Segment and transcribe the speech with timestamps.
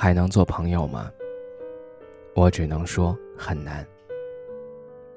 [0.00, 1.10] 还能做朋友吗？
[2.32, 3.84] 我只能说很难。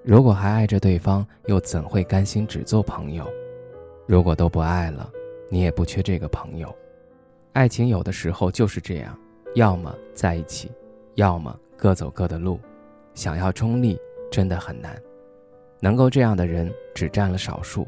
[0.02, 3.32] 如果还爱着对方，又怎会甘心只做朋友？
[4.08, 5.08] 如果都不爱了，
[5.50, 6.76] 你也不缺这个朋友。
[7.54, 9.16] 爱情有的时候就是这样，
[9.54, 10.72] 要么在一起，
[11.14, 12.60] 要么各走各的路。
[13.14, 14.00] 想要中立
[14.32, 15.00] 真的很难，
[15.80, 17.88] 能够这样的人只占了少数。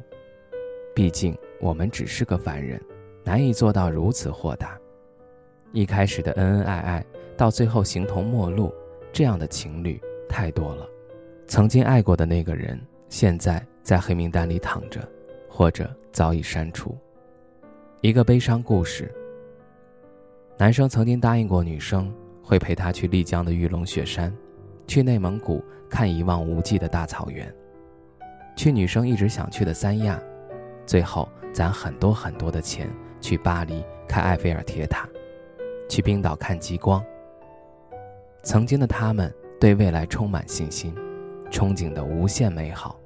[0.94, 2.80] 毕竟我们只是个凡人，
[3.24, 4.80] 难以做到如此豁达。
[5.74, 8.72] 一开始的恩恩爱爱，到最后形同陌路，
[9.12, 10.00] 这样的情侣
[10.30, 10.88] 太多了。
[11.48, 15.02] 曾经爱过的那个人，现在在黑名单里躺着，
[15.50, 16.96] 或者早已删除。
[18.02, 19.12] 一个悲伤故事。
[20.60, 24.32] 男生曾经答应过女生，会陪她去丽江的玉龙雪山，
[24.86, 27.52] 去内蒙古看一望无际的大草原，
[28.56, 30.22] 去女生一直想去的三亚，
[30.86, 32.88] 最后攒很多很多的钱
[33.20, 35.10] 去巴黎看埃菲尔铁塔。
[35.94, 37.06] 去冰岛看极光。
[38.42, 40.92] 曾经的他们对未来充满信心，
[41.52, 43.00] 憧憬的无限美好，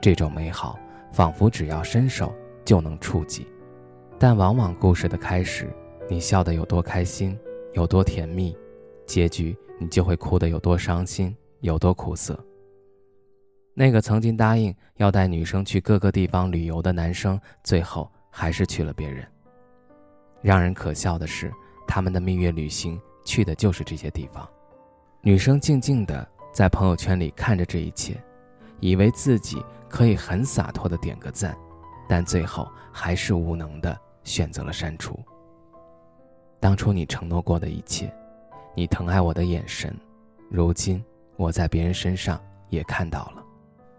[0.00, 0.78] 这种美好
[1.12, 3.46] 仿佛只要伸手就能触及。
[4.18, 5.68] 但往往故事的开始，
[6.08, 7.38] 你笑得有多开心，
[7.74, 8.56] 有多甜蜜，
[9.04, 12.42] 结局你就会哭得有多伤心，有多苦涩。
[13.74, 19.22] 那个曾经答应要带女生去各个地方旅游的男生，最后还是去了别人。
[20.40, 21.52] 让人可笑的是。
[21.94, 24.48] 他们的蜜月旅行去的就是这些地方，
[25.20, 28.18] 女生静静的在朋友圈里看着这一切，
[28.80, 31.54] 以为自己可以很洒脱的点个赞，
[32.08, 33.94] 但最后还是无能的
[34.24, 35.20] 选择了删除。
[36.58, 38.10] 当初你承诺过的一切，
[38.74, 39.94] 你疼爱我的眼神，
[40.48, 41.04] 如今
[41.36, 43.44] 我在别人身上也看到了。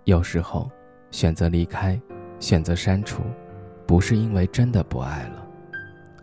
[0.05, 0.67] 有时候，
[1.11, 2.01] 选择离开，
[2.39, 3.21] 选择删除，
[3.85, 5.47] 不是因为真的不爱了，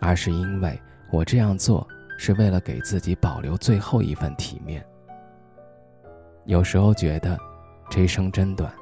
[0.00, 0.76] 而是因为。
[1.10, 4.84] 我这样做是为了给自己保留最后一份体面。
[6.44, 7.38] 有时候觉得，
[7.90, 8.72] 这一生真短，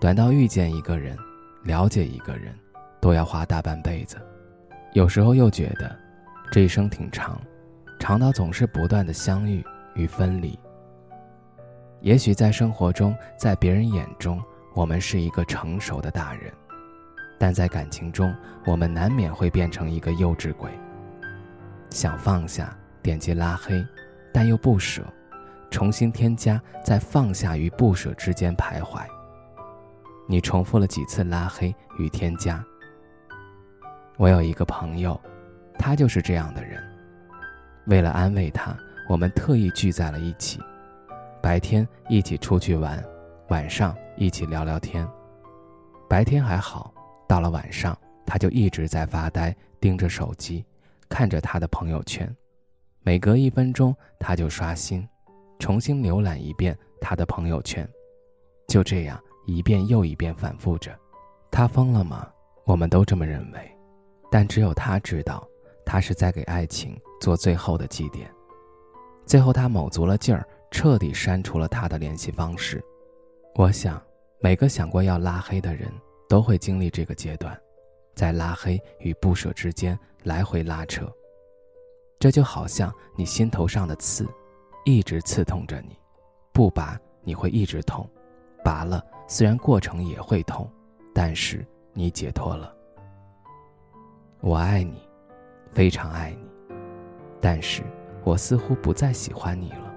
[0.00, 1.16] 短到遇见一个人、
[1.62, 2.54] 了解一个人，
[3.00, 4.16] 都要花大半辈子；
[4.92, 5.96] 有时候又觉得，
[6.50, 7.40] 这一生挺长，
[7.98, 9.64] 长到总是不断的相遇
[9.94, 10.58] 与分离。
[12.00, 14.42] 也许在生活中，在别人眼中，
[14.74, 16.52] 我们是一个成熟的大人，
[17.38, 18.34] 但在感情中，
[18.66, 20.70] 我们难免会变成一个幼稚鬼。
[21.90, 23.84] 想放下，点击拉黑，
[24.32, 25.02] 但又不舍，
[25.70, 29.00] 重新添加，在放下与不舍之间徘徊。
[30.26, 32.62] 你重复了几次拉黑与添加？
[34.16, 35.18] 我有一个朋友，
[35.78, 36.82] 他就是这样的人。
[37.86, 38.76] 为了安慰他，
[39.08, 40.60] 我们特意聚在了一起，
[41.40, 43.02] 白天一起出去玩，
[43.48, 45.08] 晚上一起聊聊天。
[46.08, 46.92] 白天还好，
[47.26, 47.96] 到了晚上，
[48.26, 50.62] 他就一直在发呆，盯着手机。
[51.08, 52.34] 看着他的朋友圈，
[53.00, 55.06] 每隔一分钟他就刷新，
[55.58, 57.88] 重新浏览一遍他的朋友圈，
[58.68, 60.96] 就这样一遍又一遍反复着。
[61.50, 62.28] 他疯了吗？
[62.64, 63.76] 我们都这么认为，
[64.30, 65.46] 但只有他知道，
[65.86, 68.26] 他是在给爱情做最后的祭奠。
[69.24, 72.84] 最后他卯足了劲儿，彻底删除了他的联系方式。
[73.54, 74.00] 我想，
[74.40, 75.90] 每个想过要拉黑的人
[76.28, 77.58] 都会经历这个阶段。
[78.14, 81.10] 在拉黑与不舍之间来回拉扯，
[82.18, 84.28] 这就好像你心头上的刺，
[84.84, 85.98] 一直刺痛着你，
[86.52, 88.06] 不拔你会一直痛，
[88.62, 90.70] 拔了虽然过程也会痛，
[91.14, 92.70] 但是你解脱了。
[94.40, 95.00] 我爱你，
[95.72, 96.46] 非常爱你，
[97.40, 97.82] 但是
[98.22, 99.94] 我似乎不再喜欢你了，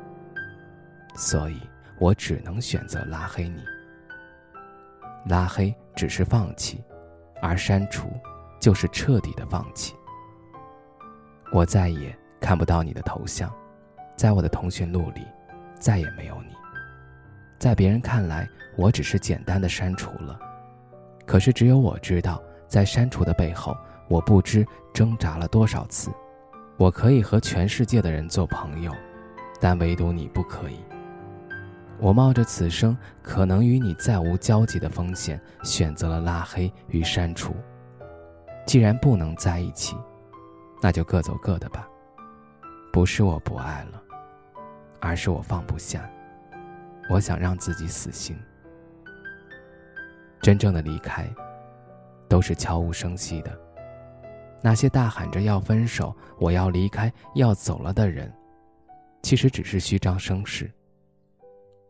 [1.13, 1.59] 所以
[1.99, 3.61] 我只能选择拉黑你。
[5.25, 6.81] 拉黑只是放弃。
[7.43, 8.07] 而删除，
[8.59, 9.95] 就是彻底的放弃。
[11.51, 13.51] 我再也看不到你的头像，
[14.15, 15.21] 在我的通讯录里，
[15.79, 16.53] 再也没有你。
[17.59, 20.39] 在别人看来，我只是简单的删除了，
[21.25, 23.75] 可是只有我知道，在删除的背后，
[24.07, 26.09] 我不知挣扎了多少次。
[26.77, 28.91] 我可以和全世界的人做朋友，
[29.59, 30.79] 但唯独你不可以。
[31.99, 37.53] 我冒着此生可能与你再无交集的风险，选择了拉黑与删除。
[38.65, 39.95] 既然不能在一起，
[40.81, 41.87] 那就各走各的吧。
[42.91, 44.01] 不是我不爱了，
[44.99, 46.09] 而是我放不下。
[47.09, 48.37] 我想让自己死心。
[50.41, 51.29] 真正的离开，
[52.27, 53.57] 都是悄无声息的。
[54.61, 58.31] 那些大喊着要分手、我要离开、要走了的人，
[59.23, 60.71] 其实只是虚张声势。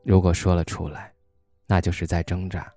[0.04, 1.12] 如果说了出来，
[1.66, 2.72] 那就是在挣扎。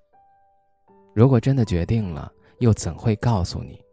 [1.14, 3.83] 如果真的决定了，又怎会告诉你？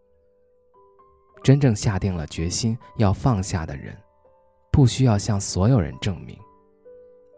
[1.43, 3.97] 真正下定了决心要放下的人，
[4.71, 6.38] 不需要向所有人证明，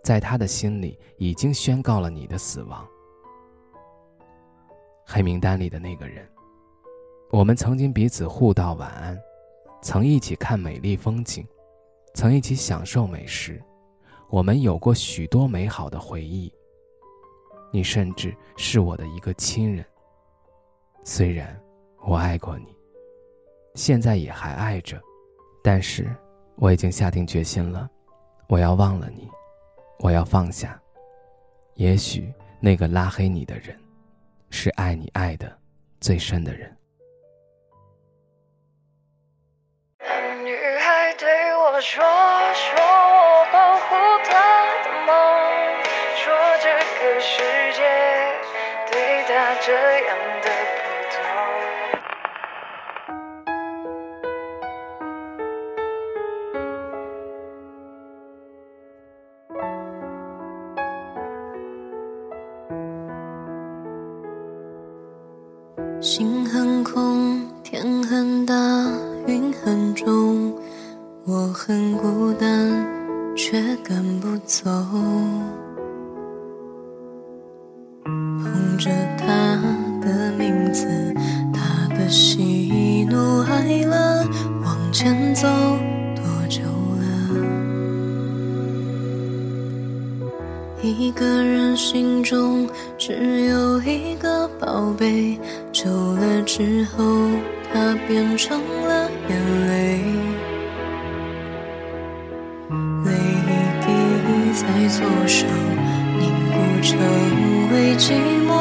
[0.04, 2.86] 在他的心里已经宣告了你的死亡。
[5.06, 6.28] 黑名单里的那个人，
[7.32, 9.18] 我们曾经彼此互道晚安，
[9.82, 11.46] 曾一起看美丽风景，
[12.14, 13.62] 曾一起享受美食，
[14.30, 16.54] 我们有过许多美好的回忆。
[17.72, 19.84] 你甚至是我的一个亲人。
[21.04, 21.60] 虽然
[22.06, 22.73] 我爱过你，
[23.76, 25.02] 现在也还爱着，
[25.64, 26.08] 但是
[26.56, 27.90] 我已经下定决心了，
[28.48, 29.30] 我要忘了你，
[30.00, 30.80] 我要放下。
[31.76, 33.78] 也许那个拉黑你的人。
[34.56, 35.52] 是爱你爱的
[36.00, 36.78] 最深的人。
[40.44, 41.28] 女孩对
[41.58, 42.04] 我说
[42.54, 43.96] ：“说我保护
[44.30, 44.30] 她
[44.84, 45.12] 的梦，
[46.16, 46.32] 说
[46.62, 46.70] 这
[47.02, 47.42] 个世
[47.74, 47.82] 界
[48.92, 49.74] 对她这
[50.06, 50.16] 样
[66.04, 68.54] 心很空，天很大，
[69.26, 70.54] 云很重，
[71.24, 72.86] 我很孤单，
[73.38, 74.70] 却赶不走。
[78.04, 79.58] 捧着他
[80.02, 80.86] 的名字，
[81.54, 84.28] 他的喜怒哀乐，
[84.62, 85.48] 往前走
[86.18, 86.64] 多久
[87.00, 87.06] 了？
[90.84, 92.68] 一个人心中
[92.98, 95.40] 只有一个宝贝。
[96.46, 97.04] 之后，
[97.74, 100.02] 它变成了眼泪，
[103.06, 103.12] 泪
[103.48, 103.50] 一
[103.82, 103.86] 滴
[104.54, 105.46] 在左手
[106.20, 106.98] 凝固成
[107.72, 108.12] 为寂
[108.46, 108.52] 寞。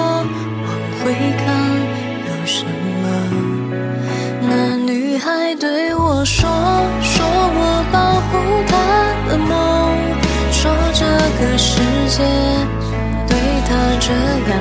[0.65, 0.67] 往
[1.01, 1.45] 回看，
[2.29, 2.65] 有什
[3.03, 3.05] 么？
[4.43, 6.49] 那女孩对我说
[7.03, 8.31] ：“说我保护
[8.69, 8.73] 她
[9.29, 9.51] 的梦，
[10.53, 11.05] 说这
[11.41, 12.23] 个世界
[13.27, 13.37] 对
[13.67, 14.13] 她这
[14.51, 14.53] 样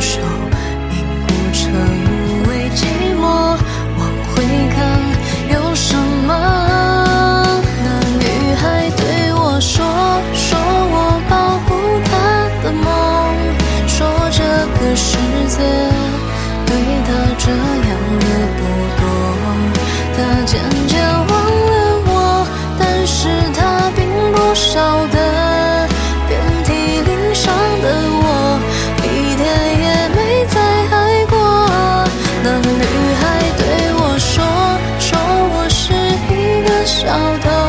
[0.00, 0.39] 在
[37.20, 37.59] 到的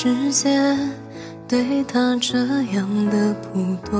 [0.00, 0.48] 世界。
[1.48, 2.38] 对他这
[2.72, 3.98] 样的不多，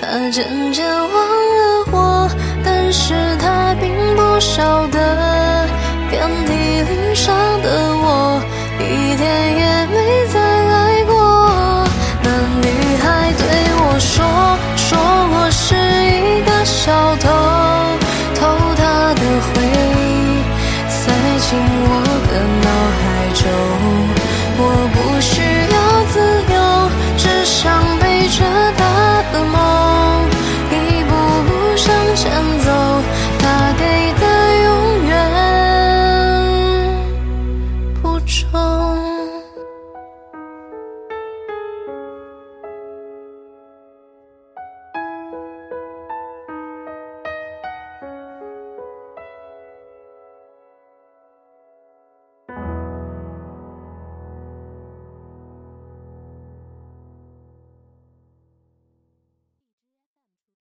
[0.00, 2.30] 他渐渐忘了我，
[2.64, 5.68] 但是他并不晓得，
[6.08, 7.16] 遍体鳞。
[7.16, 7.68] 伤的
[8.04, 8.40] 我，
[8.78, 11.84] 一点也没再爱过。
[12.22, 13.42] 那女孩对
[13.80, 14.24] 我说，
[14.76, 17.63] 说我是一个小偷。